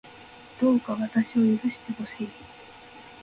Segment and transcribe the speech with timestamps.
[0.59, 2.29] どうか私を許してほしい